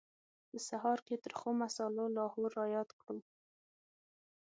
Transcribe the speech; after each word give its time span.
په 0.49 0.57
سهار 0.67 0.99
کې 1.07 1.15
ترخو 1.23 1.49
مسالو 1.63 2.05
لاهور 2.17 2.51
را 2.59 2.65
یاد 2.75 2.89
کړو. 3.01 3.19